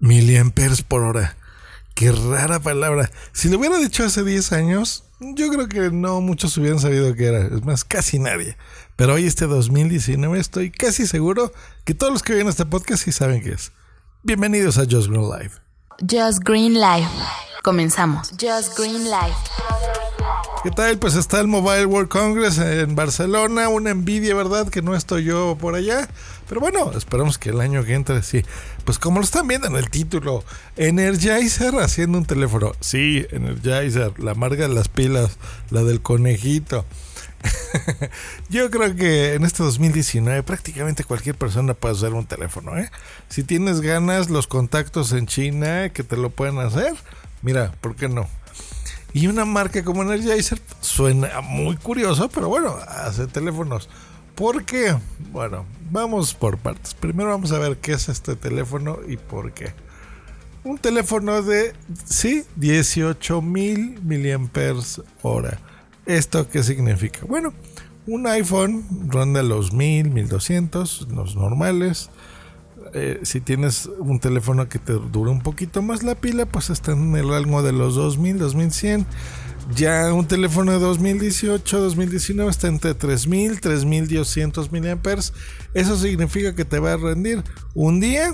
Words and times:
Miliamperes 0.00 0.82
por 0.82 1.02
hora. 1.02 1.36
Qué 1.94 2.12
rara 2.12 2.60
palabra. 2.60 3.10
Si 3.32 3.48
lo 3.48 3.58
hubiera 3.58 3.78
dicho 3.78 4.04
hace 4.04 4.22
10 4.22 4.52
años, 4.52 5.04
yo 5.20 5.48
creo 5.48 5.68
que 5.68 5.90
no 5.90 6.20
muchos 6.20 6.56
hubieran 6.58 6.78
sabido 6.78 7.14
qué 7.14 7.26
era. 7.26 7.46
Es 7.46 7.64
más, 7.64 7.84
casi 7.84 8.18
nadie. 8.18 8.56
Pero 8.96 9.14
hoy, 9.14 9.26
este 9.26 9.46
2019, 9.46 10.38
estoy 10.38 10.70
casi 10.70 11.06
seguro 11.06 11.52
que 11.84 11.94
todos 11.94 12.12
los 12.12 12.22
que 12.22 12.34
ven 12.34 12.48
este 12.48 12.66
podcast 12.66 13.04
sí 13.04 13.12
saben 13.12 13.42
qué 13.42 13.52
es. 13.52 13.72
Bienvenidos 14.22 14.76
a 14.76 14.82
Just 14.82 15.08
Green 15.08 15.30
Live. 15.30 15.52
Just 16.00 16.40
Green 16.44 16.74
Live. 16.74 17.08
Comenzamos. 17.62 18.30
Just 18.38 18.78
Green 18.78 19.04
Live. 19.04 19.34
¿Qué 20.66 20.72
tal? 20.72 20.98
Pues 20.98 21.14
está 21.14 21.38
el 21.38 21.46
Mobile 21.46 21.86
World 21.86 22.08
Congress 22.08 22.58
en 22.58 22.96
Barcelona. 22.96 23.68
Una 23.68 23.90
envidia, 23.90 24.34
¿verdad? 24.34 24.68
Que 24.68 24.82
no 24.82 24.96
estoy 24.96 25.22
yo 25.22 25.56
por 25.60 25.76
allá. 25.76 26.08
Pero 26.48 26.60
bueno, 26.60 26.90
esperamos 26.90 27.38
que 27.38 27.50
el 27.50 27.60
año 27.60 27.84
que 27.84 27.94
entre 27.94 28.20
sí. 28.24 28.42
Pues 28.84 28.98
como 28.98 29.20
lo 29.20 29.24
están 29.24 29.46
viendo 29.46 29.68
en 29.68 29.76
el 29.76 29.88
título, 29.90 30.42
Energizer 30.76 31.72
haciendo 31.76 32.18
un 32.18 32.24
teléfono. 32.24 32.72
Sí, 32.80 33.24
Energizer, 33.30 34.18
la 34.18 34.34
marca 34.34 34.66
de 34.66 34.74
las 34.74 34.88
pilas, 34.88 35.38
la 35.70 35.84
del 35.84 36.02
conejito. 36.02 36.84
Yo 38.50 38.68
creo 38.68 38.96
que 38.96 39.34
en 39.34 39.44
este 39.44 39.62
2019 39.62 40.42
prácticamente 40.42 41.04
cualquier 41.04 41.36
persona 41.36 41.74
puede 41.74 41.94
usar 41.94 42.12
un 42.12 42.26
teléfono. 42.26 42.76
¿eh? 42.76 42.90
Si 43.28 43.44
tienes 43.44 43.82
ganas, 43.82 44.30
los 44.30 44.48
contactos 44.48 45.12
en 45.12 45.28
China 45.28 45.90
que 45.90 46.02
te 46.02 46.16
lo 46.16 46.30
pueden 46.30 46.58
hacer, 46.58 46.92
mira, 47.42 47.70
¿por 47.80 47.94
qué 47.94 48.08
no? 48.08 48.26
Y 49.16 49.28
una 49.28 49.46
marca 49.46 49.82
como 49.82 50.02
Energizer 50.02 50.60
suena 50.82 51.40
muy 51.40 51.74
curioso, 51.76 52.28
pero 52.28 52.50
bueno, 52.50 52.76
hace 52.86 53.26
teléfonos. 53.26 53.88
¿Por 54.34 54.66
qué? 54.66 54.94
Bueno, 55.32 55.64
vamos 55.90 56.34
por 56.34 56.58
partes. 56.58 56.92
Primero 56.92 57.30
vamos 57.30 57.50
a 57.50 57.58
ver 57.58 57.78
qué 57.78 57.92
es 57.92 58.10
este 58.10 58.36
teléfono 58.36 58.98
y 59.08 59.16
por 59.16 59.52
qué. 59.54 59.72
Un 60.64 60.76
teléfono 60.76 61.40
de, 61.40 61.72
sí, 62.04 62.44
18 62.56 63.40
mil 63.40 64.02
miliamperes 64.02 65.00
hora. 65.22 65.60
¿Esto 66.04 66.46
qué 66.50 66.62
significa? 66.62 67.20
Bueno, 67.26 67.54
un 68.06 68.26
iPhone 68.26 68.84
ronda 69.08 69.42
los 69.42 69.72
1000, 69.72 70.10
1200, 70.10 71.08
los 71.10 71.36
normales. 71.36 72.10
Eh, 72.98 73.20
si 73.24 73.42
tienes 73.42 73.90
un 73.98 74.20
teléfono 74.20 74.70
que 74.70 74.78
te 74.78 74.94
dura 74.94 75.30
un 75.30 75.42
poquito 75.42 75.82
más 75.82 76.02
la 76.02 76.14
pila, 76.14 76.46
pues 76.46 76.70
está 76.70 76.92
en 76.92 77.14
el 77.14 77.28
rango 77.28 77.62
de 77.62 77.72
los 77.72 77.94
2000, 77.94 78.38
2100. 78.38 79.06
Ya 79.74 80.14
un 80.14 80.26
teléfono 80.26 80.72
de 80.72 80.78
2018, 80.78 81.78
2019 81.78 82.50
está 82.50 82.68
entre 82.68 82.94
3000, 82.94 83.60
3200 83.60 84.72
miliamperes. 84.72 85.34
Eso 85.74 85.94
significa 85.98 86.54
que 86.54 86.64
te 86.64 86.78
va 86.78 86.94
a 86.94 86.96
rendir 86.96 87.44
un 87.74 88.00
día, 88.00 88.30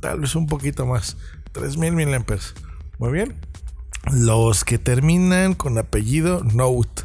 tal 0.00 0.18
vez 0.18 0.34
un 0.34 0.48
poquito 0.48 0.84
más, 0.84 1.16
3000 1.52 1.92
miliamperes. 1.92 2.54
Muy 2.98 3.12
bien. 3.12 3.36
Los 4.10 4.64
que 4.64 4.78
terminan 4.78 5.54
con 5.54 5.78
apellido 5.78 6.42
Note. 6.42 7.04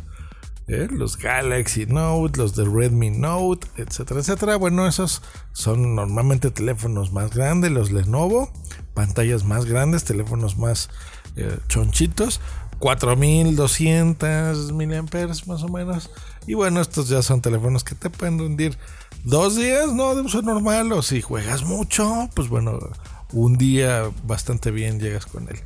¿Eh? 0.68 0.88
Los 0.92 1.18
Galaxy 1.18 1.86
Note, 1.86 2.38
los 2.38 2.56
de 2.56 2.66
Redmi 2.66 3.10
Note, 3.12 3.68
etcétera, 3.78 4.20
etcétera. 4.20 4.56
Bueno, 4.58 4.88
esos 4.88 5.22
son 5.54 5.96
normalmente 5.96 6.52
teléfonos 6.52 7.12
más 7.12 7.32
grandes, 7.32 7.72
los 7.72 7.92
Lenovo, 7.92 8.52
pantallas 8.94 9.44
más 9.44 9.66
grandes, 9.66 10.04
teléfonos 10.04 10.58
más 10.58 10.90
eh, 11.36 11.58
chonchitos. 11.68 12.42
4200 12.80 14.72
miliamperes 14.74 15.48
más 15.48 15.64
o 15.64 15.68
menos. 15.68 16.12
Y 16.46 16.54
bueno, 16.54 16.80
estos 16.80 17.10
ya 17.10 17.22
son 17.22 17.42
teléfonos 17.42 17.84
que 17.84 17.96
te 17.96 18.10
pueden 18.10 18.38
rendir 18.38 18.78
dos 19.24 19.56
días, 19.56 19.94
¿no? 19.94 20.16
De 20.16 20.22
uso 20.22 20.42
normal. 20.42 20.92
O 20.92 21.02
si 21.02 21.22
juegas 21.22 21.64
mucho, 21.64 22.30
pues 22.36 22.50
bueno, 22.50 22.78
un 23.34 23.58
día 23.58 24.04
bastante 24.24 24.72
bien 24.72 25.00
llegas 25.00 25.26
con 25.26 25.50
él. 25.50 25.60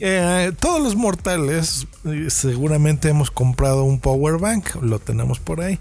Eh, 0.00 0.52
todos 0.60 0.82
los 0.82 0.96
mortales 0.96 1.86
eh, 2.04 2.26
seguramente 2.30 3.08
hemos 3.08 3.30
comprado 3.30 3.84
un 3.84 4.00
power 4.00 4.38
bank, 4.38 4.76
lo 4.82 4.98
tenemos 4.98 5.40
por 5.40 5.60
ahí. 5.60 5.78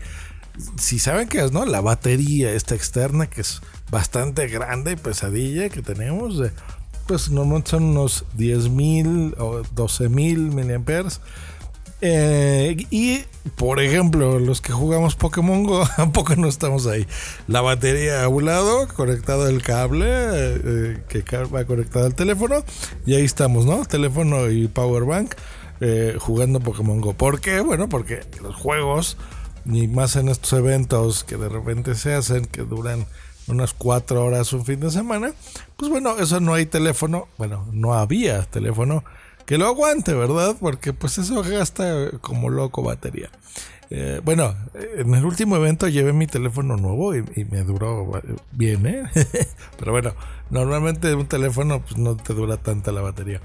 Si 0.77 0.97
saben 0.97 1.27
qué 1.27 1.43
es, 1.43 1.51
¿no? 1.51 1.65
La 1.65 1.81
batería 1.81 2.51
esta 2.51 2.73
externa 2.73 3.29
que 3.29 3.41
es 3.41 3.61
bastante 3.91 4.47
grande 4.47 4.93
y 4.93 4.95
pesadilla 4.95 5.69
que 5.69 5.81
tenemos. 5.81 6.41
pues 7.05 7.29
normalmente 7.29 7.69
son 7.69 7.83
unos 7.83 8.25
10.000 8.37 9.35
o 9.37 9.63
12.000 9.63 10.37
miliamperes. 10.53 11.21
Eh, 12.01 12.85
y 12.91 13.23
por 13.55 13.79
ejemplo, 13.79 14.39
los 14.39 14.61
que 14.61 14.71
jugamos 14.71 15.15
Pokémon 15.15 15.63
Go, 15.63 15.83
¿a 15.97 16.11
poco 16.11 16.35
no 16.35 16.47
estamos 16.47 16.85
ahí? 16.85 17.07
La 17.47 17.61
batería 17.61 18.23
a 18.23 18.27
un 18.27 18.45
lado, 18.45 18.87
conectado 18.89 19.47
el 19.47 19.61
cable 19.61 20.05
eh, 20.09 21.03
que 21.07 21.23
va 21.45 21.65
conectado 21.65 22.05
al 22.05 22.15
teléfono, 22.15 22.63
y 23.05 23.15
ahí 23.15 23.23
estamos, 23.23 23.65
¿no? 23.65 23.85
Teléfono 23.85 24.49
y 24.49 24.67
power 24.67 25.05
bank 25.05 25.35
eh, 25.79 26.15
jugando 26.19 26.59
Pokémon 26.59 27.01
Go. 27.01 27.13
¿Por 27.13 27.39
qué? 27.41 27.61
Bueno, 27.61 27.89
porque 27.89 28.21
los 28.41 28.55
juegos, 28.55 29.17
ni 29.65 29.87
más 29.87 30.15
en 30.15 30.29
estos 30.29 30.53
eventos 30.53 31.23
que 31.23 31.37
de 31.37 31.49
repente 31.49 31.95
se 31.95 32.13
hacen, 32.13 32.45
que 32.45 32.61
duran 32.61 33.05
unas 33.47 33.73
cuatro 33.73 34.25
horas 34.25 34.51
un 34.53 34.65
fin 34.65 34.79
de 34.81 34.91
semana, 34.91 35.33
pues 35.77 35.89
bueno, 35.89 36.17
eso 36.19 36.39
no 36.39 36.53
hay 36.53 36.65
teléfono, 36.65 37.27
bueno, 37.37 37.65
no 37.71 37.93
había 37.93 38.43
teléfono 38.43 39.03
que 39.47 39.57
lo 39.57 39.65
aguante, 39.65 40.13
¿verdad? 40.13 40.57
Porque 40.59 40.93
pues 40.93 41.17
eso 41.17 41.41
gasta 41.41 42.11
como 42.21 42.49
loco 42.49 42.83
batería. 42.83 43.31
Eh, 43.89 44.19
bueno, 44.23 44.53
en 44.73 45.15
el 45.15 45.23
último 45.23 45.55
evento 45.55 45.87
llevé 45.87 46.11
mi 46.11 46.27
teléfono 46.27 46.75
nuevo 46.75 47.15
y, 47.15 47.23
me 47.49 47.63
duró 47.63 48.21
bien, 48.51 48.85
¿eh? 48.85 49.03
Pero 49.79 49.93
bueno, 49.93 50.13
normalmente 50.49 51.15
un 51.15 51.27
teléfono 51.27 51.81
pues, 51.81 51.97
no 51.97 52.17
te 52.17 52.33
dura 52.33 52.57
tanta 52.57 52.91
la 52.91 52.99
batería. 53.01 53.39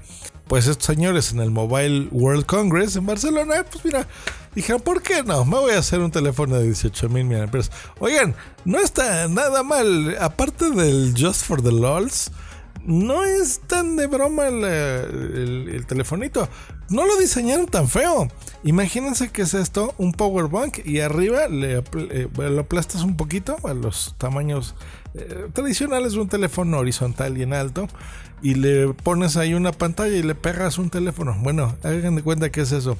Pues 0.47 0.67
estos 0.67 0.85
señores 0.85 1.31
en 1.31 1.39
el 1.39 1.51
Mobile 1.51 2.09
World 2.11 2.45
Congress 2.45 2.97
en 2.97 3.05
Barcelona, 3.05 3.65
pues 3.71 3.85
mira, 3.85 4.05
dijeron, 4.53 4.81
¿por 4.81 5.01
qué 5.01 5.23
no? 5.23 5.45
Me 5.45 5.57
voy 5.57 5.71
a 5.71 5.79
hacer 5.79 6.01
un 6.01 6.11
teléfono 6.11 6.57
de 6.57 6.65
18 6.65 7.07
mil 7.07 7.23
mAh. 7.25 7.49
Oigan, 7.99 8.35
no 8.65 8.77
está 8.79 9.29
nada 9.29 9.63
mal. 9.63 10.17
Aparte 10.19 10.69
del 10.69 11.13
Just 11.17 11.45
for 11.45 11.61
the 11.61 11.71
LOLs, 11.71 12.29
no 12.85 13.23
es 13.23 13.61
tan 13.67 13.95
de 13.95 14.07
broma 14.07 14.47
el, 14.47 15.85
telefonito. 15.87 16.47
No 16.89 17.05
lo 17.05 17.17
diseñaron 17.17 17.65
tan 17.65 17.87
feo. 17.87 18.27
Imagínense 18.63 19.29
que 19.29 19.43
es 19.43 19.53
esto, 19.53 19.93
un 19.97 20.11
power 20.11 20.47
bank 20.47 20.79
y 20.85 20.99
arriba 20.99 21.47
le, 21.47 21.77
eh, 21.77 22.29
lo 22.35 22.61
aplastas 22.61 23.03
un 23.03 23.15
poquito 23.17 23.55
a 23.63 23.73
los 23.73 24.15
tamaños 24.17 24.75
eh, 25.13 25.47
tradicionales 25.53 26.13
de 26.13 26.19
un 26.19 26.27
teléfono 26.27 26.77
horizontal 26.77 27.37
y 27.37 27.43
en 27.43 27.53
alto 27.53 27.87
y 28.43 28.55
le 28.55 28.93
pones 28.93 29.37
ahí 29.37 29.53
una 29.53 29.71
pantalla 29.71 30.15
y 30.15 30.21
le 30.21 30.35
pegas 30.35 30.77
un 30.77 30.89
teléfono. 30.89 31.35
Bueno, 31.39 31.75
hagan 31.83 32.15
de 32.15 32.21
cuenta 32.21 32.51
que 32.51 32.61
es 32.61 32.73
eso. 32.73 32.97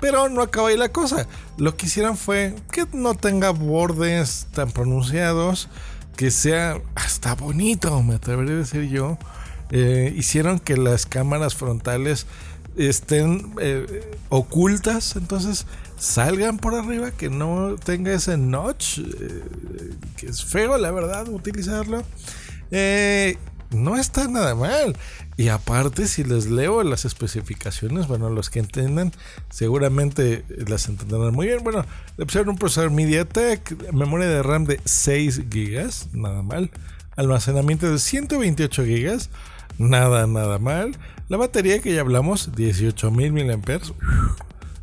Pero 0.00 0.28
no 0.28 0.40
acaba 0.40 0.68
ahí 0.68 0.76
la 0.76 0.88
cosa. 0.88 1.26
Lo 1.58 1.76
que 1.76 1.86
hicieron 1.86 2.16
fue 2.16 2.54
que 2.72 2.86
no 2.92 3.14
tenga 3.14 3.50
bordes 3.50 4.46
tan 4.52 4.70
pronunciados 4.70 5.68
que 6.18 6.32
sea 6.32 6.82
hasta 6.96 7.36
bonito, 7.36 8.02
me 8.02 8.16
atrevería 8.16 8.54
a 8.54 8.58
decir 8.58 8.88
yo. 8.88 9.16
Eh, 9.70 10.12
hicieron 10.16 10.58
que 10.58 10.76
las 10.76 11.06
cámaras 11.06 11.54
frontales 11.54 12.26
estén 12.76 13.54
eh, 13.60 14.16
ocultas, 14.28 15.14
entonces 15.14 15.66
salgan 15.96 16.58
por 16.58 16.74
arriba, 16.74 17.12
que 17.12 17.30
no 17.30 17.76
tenga 17.76 18.12
ese 18.12 18.36
notch, 18.36 18.98
eh, 18.98 19.44
que 20.16 20.26
es 20.26 20.44
feo, 20.44 20.76
la 20.76 20.90
verdad, 20.90 21.28
utilizarlo. 21.28 22.02
No 23.70 23.96
está 23.96 24.28
nada 24.28 24.54
mal. 24.54 24.96
Y 25.36 25.48
aparte, 25.48 26.08
si 26.08 26.24
les 26.24 26.50
leo 26.50 26.82
las 26.82 27.04
especificaciones, 27.04 28.06
bueno, 28.08 28.30
los 28.30 28.50
que 28.50 28.58
entiendan, 28.58 29.12
seguramente 29.50 30.44
las 30.66 30.88
entenderán 30.88 31.34
muy 31.34 31.46
bien. 31.46 31.62
Bueno, 31.62 31.84
le 32.16 32.24
pusieron 32.24 32.50
un 32.50 32.58
procesador 32.58 32.90
MediaTek, 32.90 33.92
memoria 33.92 34.28
de 34.28 34.42
RAM 34.42 34.64
de 34.64 34.80
6 34.84 35.48
GB, 35.48 35.90
nada 36.12 36.42
mal. 36.42 36.70
Almacenamiento 37.16 37.90
de 37.90 37.98
128 37.98 38.82
GB, 38.82 39.28
nada, 39.78 40.26
nada 40.26 40.58
mal. 40.58 40.96
La 41.28 41.36
batería 41.36 41.80
que 41.80 41.94
ya 41.94 42.00
hablamos, 42.00 42.52
18.000 42.52 43.32
mAh. 43.32 44.18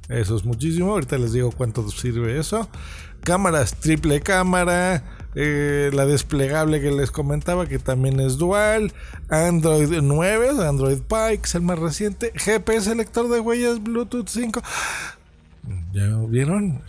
Eso 0.09 0.35
es 0.35 0.45
muchísimo. 0.45 0.91
Ahorita 0.91 1.17
les 1.17 1.33
digo 1.33 1.51
cuánto 1.51 1.89
sirve 1.89 2.39
eso. 2.39 2.69
Cámaras 3.21 3.75
triple 3.75 4.21
cámara 4.21 5.03
eh, 5.35 5.91
la 5.93 6.05
desplegable 6.05 6.81
que 6.81 6.91
les 6.91 7.11
comentaba, 7.11 7.67
que 7.67 7.79
también 7.79 8.19
es 8.19 8.37
dual, 8.37 8.93
Android 9.29 10.01
9, 10.01 10.65
Android 10.65 10.99
Pie, 10.99 11.37
que 11.39 11.45
es 11.45 11.55
el 11.55 11.61
más 11.61 11.77
reciente, 11.77 12.31
GPS 12.35 12.95
lector 12.95 13.29
de 13.29 13.39
huellas, 13.39 13.83
Bluetooth 13.83 14.27
5. 14.27 14.61
Ya 15.93 16.15
vieron, 16.27 16.81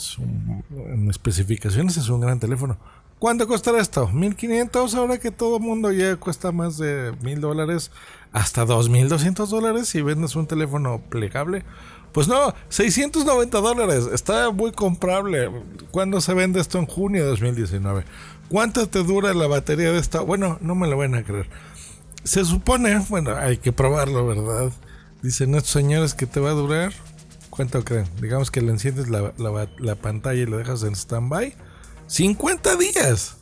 en 0.70 1.10
especificaciones 1.10 1.96
es 1.96 2.08
un 2.08 2.20
gran 2.20 2.38
teléfono. 2.38 2.78
¿Cuánto 3.18 3.48
costará 3.48 3.80
esto? 3.80 4.08
1500 4.08 4.94
ahora 4.94 5.18
que 5.18 5.30
todo 5.30 5.58
mundo 5.58 5.90
ya 5.90 6.16
cuesta 6.16 6.52
más 6.52 6.76
de 6.76 7.14
1000 7.22 7.40
dólares 7.40 7.90
hasta 8.32 8.66
2200 8.66 9.48
dólares 9.48 9.88
si 9.88 10.02
vendes 10.02 10.36
un 10.36 10.46
teléfono 10.46 11.00
plegable. 11.08 11.64
Pues 12.12 12.28
no, 12.28 12.54
690 12.68 13.60
dólares. 13.60 14.08
Está 14.12 14.50
muy 14.50 14.72
comprable. 14.72 15.50
¿Cuándo 15.90 16.20
se 16.20 16.34
vende 16.34 16.60
esto? 16.60 16.78
En 16.78 16.86
junio 16.86 17.22
de 17.24 17.28
2019. 17.30 18.04
¿Cuánto 18.48 18.88
te 18.88 19.02
dura 19.02 19.34
la 19.34 19.46
batería 19.46 19.92
de 19.92 19.98
esta? 19.98 20.20
Bueno, 20.20 20.58
no 20.60 20.74
me 20.74 20.86
lo 20.86 20.96
van 20.96 21.14
a 21.14 21.24
creer. 21.24 21.48
Se 22.24 22.44
supone, 22.44 22.98
bueno, 23.08 23.34
hay 23.36 23.58
que 23.58 23.72
probarlo, 23.72 24.26
¿verdad? 24.26 24.72
Dicen 25.22 25.54
estos 25.54 25.72
señores 25.72 26.14
que 26.14 26.26
te 26.26 26.40
va 26.40 26.50
a 26.50 26.54
durar. 26.54 26.92
¿Cuánto 27.50 27.82
creen? 27.84 28.06
Digamos 28.20 28.50
que 28.50 28.60
le 28.60 28.70
enciendes 28.70 29.08
la, 29.08 29.32
la 29.78 29.94
pantalla 29.96 30.40
y 30.40 30.46
lo 30.46 30.58
dejas 30.58 30.82
en 30.82 30.94
stand-by. 30.94 31.54
50 32.06 32.76
días. 32.76 33.36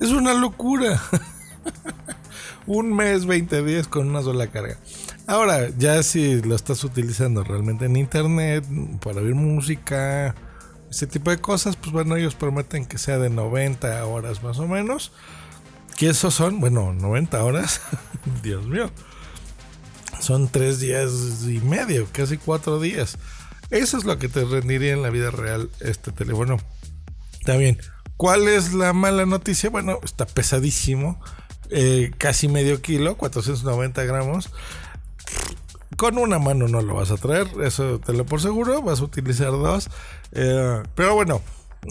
Es 0.00 0.10
una 0.10 0.34
locura. 0.34 1.00
Un 2.66 2.94
mes, 2.94 3.26
20 3.26 3.62
días 3.62 3.88
con 3.88 4.08
una 4.08 4.22
sola 4.22 4.46
carga. 4.46 4.78
Ahora, 5.26 5.68
ya 5.76 6.02
si 6.02 6.40
lo 6.40 6.54
estás 6.54 6.82
utilizando 6.84 7.44
realmente 7.44 7.84
en 7.84 7.96
internet, 7.96 8.64
para 9.02 9.20
oír 9.20 9.34
música, 9.34 10.34
ese 10.94 11.08
tipo 11.08 11.30
de 11.30 11.38
cosas, 11.38 11.74
pues 11.76 11.90
bueno, 11.90 12.16
ellos 12.16 12.36
prometen 12.36 12.86
que 12.86 12.98
sea 12.98 13.18
de 13.18 13.28
90 13.28 14.04
horas 14.06 14.44
más 14.44 14.58
o 14.60 14.68
menos. 14.68 15.10
Que 15.96 16.08
esos 16.10 16.34
son, 16.34 16.60
bueno, 16.60 16.92
90 16.92 17.42
horas, 17.42 17.80
Dios 18.42 18.64
mío. 18.66 18.90
Son 20.20 20.48
3 20.48 20.78
días 20.78 21.10
y 21.48 21.58
medio, 21.60 22.06
casi 22.12 22.36
4 22.36 22.78
días. 22.78 23.18
Eso 23.70 23.98
es 23.98 24.04
lo 24.04 24.18
que 24.18 24.28
te 24.28 24.44
rendiría 24.44 24.92
en 24.92 25.02
la 25.02 25.10
vida 25.10 25.32
real 25.32 25.68
este 25.80 26.12
teléfono. 26.12 26.58
Está 27.40 27.56
bien. 27.56 27.78
¿Cuál 28.16 28.46
es 28.46 28.72
la 28.72 28.92
mala 28.92 29.26
noticia? 29.26 29.70
Bueno, 29.70 29.98
está 30.04 30.26
pesadísimo. 30.26 31.20
Eh, 31.70 32.12
casi 32.18 32.46
medio 32.46 32.80
kilo, 32.80 33.16
490 33.16 34.04
gramos. 34.04 34.50
Con 35.96 36.18
una 36.18 36.38
mano 36.38 36.68
no 36.68 36.82
lo 36.82 36.94
vas 36.94 37.10
a 37.10 37.16
traer, 37.16 37.46
eso 37.62 38.00
te 38.00 38.12
lo 38.12 38.26
por 38.26 38.40
seguro, 38.40 38.82
vas 38.82 39.00
a 39.00 39.04
utilizar 39.04 39.52
dos. 39.52 39.88
Eh, 40.32 40.82
pero 40.94 41.14
bueno, 41.14 41.40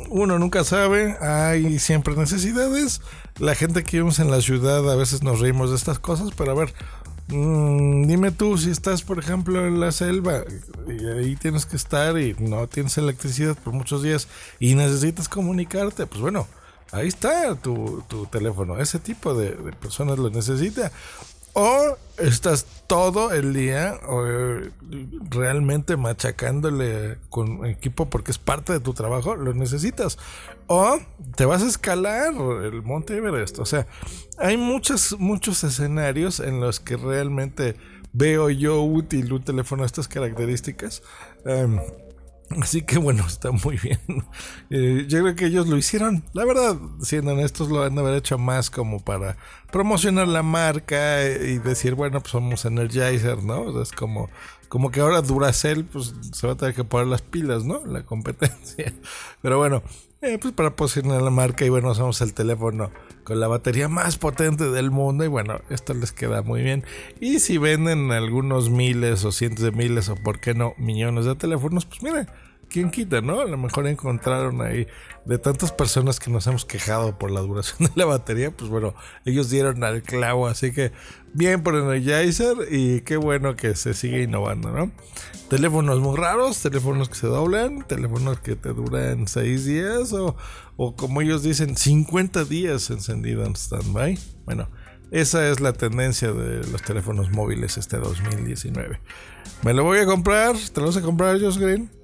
uno 0.09 0.39
nunca 0.39 0.63
sabe, 0.63 1.17
hay 1.21 1.79
siempre 1.79 2.15
necesidades. 2.15 3.01
La 3.39 3.55
gente 3.55 3.83
que 3.83 3.97
vivimos 3.97 4.19
en 4.19 4.31
la 4.31 4.41
ciudad 4.41 4.89
a 4.91 4.95
veces 4.95 5.23
nos 5.23 5.39
reímos 5.39 5.69
de 5.69 5.75
estas 5.75 5.99
cosas, 5.99 6.31
pero 6.35 6.51
a 6.51 6.55
ver, 6.55 6.73
mm, 7.27 8.07
dime 8.07 8.31
tú 8.31 8.57
si 8.57 8.71
estás, 8.71 9.03
por 9.03 9.19
ejemplo, 9.19 9.65
en 9.65 9.79
la 9.79 9.91
selva 9.91 10.43
y 10.87 11.05
ahí 11.07 11.35
tienes 11.35 11.65
que 11.65 11.75
estar 11.75 12.17
y 12.17 12.35
no 12.39 12.67
tienes 12.67 12.97
electricidad 12.97 13.55
por 13.57 13.73
muchos 13.73 14.03
días 14.03 14.27
y 14.59 14.75
necesitas 14.75 15.29
comunicarte, 15.29 16.07
pues 16.07 16.21
bueno, 16.21 16.47
ahí 16.91 17.07
está 17.07 17.55
tu, 17.55 18.03
teléfono. 18.31 18.79
Ese 18.79 18.99
tipo 18.99 19.33
de, 19.33 19.51
de 19.51 19.71
personas 19.73 20.19
lo 20.19 20.29
necesita. 20.29 20.91
O 21.53 21.97
estás 22.17 22.65
todo 22.87 23.31
el 23.31 23.53
día 23.53 23.99
realmente 25.29 25.97
machacándole 25.97 27.17
con 27.29 27.65
equipo 27.65 28.09
porque 28.09 28.31
es 28.31 28.37
parte 28.37 28.73
de 28.73 28.79
tu 28.79 28.93
trabajo, 28.93 29.35
lo 29.35 29.53
necesitas. 29.53 30.17
O 30.67 30.99
te 31.35 31.45
vas 31.45 31.63
a 31.63 31.67
escalar 31.67 32.33
el 32.63 32.83
Monte 32.83 33.17
Everest. 33.17 33.59
O 33.59 33.65
sea, 33.65 33.87
hay 34.37 34.57
muchos, 34.57 35.17
muchos 35.19 35.63
escenarios 35.63 36.39
en 36.39 36.59
los 36.59 36.79
que 36.79 36.97
realmente 36.97 37.75
veo 38.13 38.49
yo 38.49 38.81
útil 38.81 39.33
un 39.33 39.43
teléfono 39.43 39.83
de 39.83 39.87
estas 39.87 40.07
características. 40.07 41.01
Em, 41.45 41.79
Así 42.61 42.81
que 42.83 42.97
bueno, 42.97 43.25
está 43.25 43.51
muy 43.51 43.77
bien. 43.77 43.99
Eh, 44.69 45.05
yo 45.07 45.21
creo 45.21 45.35
que 45.35 45.45
ellos 45.45 45.67
lo 45.67 45.77
hicieron. 45.77 46.23
La 46.33 46.45
verdad, 46.45 46.77
siendo 47.01 47.33
honestos, 47.33 47.69
lo 47.69 47.83
han 47.83 47.95
de 47.95 48.01
haber 48.01 48.15
hecho 48.15 48.37
más 48.37 48.69
como 48.69 49.03
para 49.03 49.37
promocionar 49.71 50.27
la 50.27 50.43
marca 50.43 51.23
y 51.23 51.57
decir, 51.59 51.95
bueno, 51.95 52.19
pues 52.21 52.31
somos 52.31 52.65
Energizer, 52.65 53.43
¿no? 53.43 53.81
es 53.81 53.91
como, 53.91 54.29
como 54.69 54.91
que 54.91 55.01
ahora 55.01 55.21
Duracell, 55.21 55.85
pues 55.85 56.13
se 56.31 56.47
va 56.47 56.53
a 56.53 56.57
tener 56.57 56.75
que 56.75 56.83
poner 56.83 57.07
las 57.07 57.21
pilas, 57.21 57.65
¿no? 57.65 57.85
La 57.85 58.03
competencia. 58.03 58.93
Pero 59.41 59.57
bueno, 59.57 59.83
eh, 60.23 60.37
pues 60.41 60.53
para 60.53 60.73
posicionar 60.75 61.21
la 61.21 61.31
marca 61.31 61.65
y 61.65 61.69
bueno, 61.69 61.93
somos 61.93 62.21
el 62.21 62.33
teléfono 62.33 62.91
con 63.25 63.41
la 63.41 63.49
batería 63.49 63.89
más 63.89 64.17
potente 64.17 64.69
del 64.71 64.89
mundo 64.89 65.25
y 65.25 65.27
bueno, 65.27 65.59
esto 65.69 65.93
les 65.93 66.13
queda 66.13 66.41
muy 66.41 66.61
bien. 66.61 66.85
Y 67.19 67.39
si 67.39 67.57
venden 67.57 68.09
algunos 68.11 68.69
miles 68.69 69.25
o 69.25 69.33
cientos 69.33 69.65
de 69.65 69.71
miles 69.71 70.07
o 70.07 70.15
por 70.15 70.39
qué 70.39 70.53
no 70.53 70.75
millones 70.77 71.25
de 71.25 71.35
teléfonos, 71.35 71.85
pues 71.85 72.01
miren, 72.03 72.29
quién 72.73 72.89
quita, 72.89 73.21
¿no? 73.21 73.39
A 73.39 73.45
lo 73.45 73.55
mejor 73.55 73.85
encontraron 73.87 74.59
ahí 74.63 74.87
de 75.25 75.37
tantas 75.37 75.71
personas 75.71 76.19
que 76.19 76.31
nos 76.31 76.47
hemos 76.47 76.65
quejado 76.65 77.19
por 77.19 77.29
la 77.29 77.41
duración 77.41 77.87
de 77.87 77.91
la 77.95 78.05
batería, 78.05 78.49
pues 78.49 78.69
bueno, 78.69 78.95
ellos 79.25 79.51
dieron 79.51 79.83
al 79.83 80.01
clavo, 80.01 80.47
así 80.47 80.71
que 80.71 80.91
bien 81.33 81.61
por 81.61 81.75
Energizer 81.75 82.57
y 82.71 83.01
qué 83.01 83.15
bueno 83.15 83.55
que 83.55 83.75
se 83.75 83.93
sigue 83.93 84.23
innovando, 84.23 84.71
¿no? 84.71 84.91
Teléfonos 85.49 85.99
muy 85.99 86.17
raros, 86.17 86.61
teléfonos 86.63 87.09
que 87.09 87.15
se 87.15 87.27
doblan, 87.27 87.87
teléfonos 87.87 88.39
que 88.39 88.55
te 88.55 88.69
duran 88.69 89.27
6 89.27 89.65
días 89.65 90.11
o, 90.11 90.35
o 90.75 90.95
como 90.95 91.21
ellos 91.21 91.43
dicen, 91.43 91.77
50 91.77 92.43
días 92.45 92.89
encendido 92.89 93.45
en 93.45 93.55
standby. 93.55 94.17
Bueno, 94.45 94.67
esa 95.11 95.47
es 95.47 95.59
la 95.59 95.73
tendencia 95.73 96.33
de 96.33 96.67
los 96.71 96.81
teléfonos 96.81 97.29
móviles 97.29 97.77
este 97.77 97.97
2019. 97.97 98.99
¿Me 99.61 99.75
lo 99.75 99.83
voy 99.83 99.99
a 99.99 100.07
comprar? 100.07 100.55
¿Te 100.73 100.81
lo 100.81 100.87
vas 100.87 100.97
a 100.97 101.01
comprar, 101.03 101.39
Josh 101.39 101.59
Green? 101.59 102.02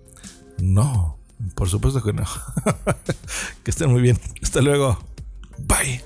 No, 0.62 1.18
por 1.56 1.70
supuesto 1.70 2.04
que 2.04 2.14
no. 2.14 2.24
que 3.64 3.72
estén 3.72 3.92
muy 3.92 4.02
bien. 4.02 4.20
Hasta 4.42 4.62
luego. 4.62 5.00
Bye. 5.60 6.04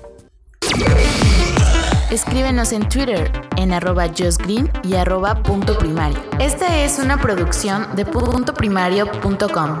Escríbenos 2.10 2.72
en 2.72 2.88
Twitter 2.88 3.32
en 3.56 3.72
arroba 3.72 4.06
Green 4.06 4.70
y 4.84 4.94
arroba 4.94 5.42
punto 5.42 5.76
primario. 5.78 6.18
Esta 6.38 6.84
es 6.84 6.98
una 6.98 7.20
producción 7.20 7.88
de 7.96 8.06
puntoprimario.com. 8.06 9.80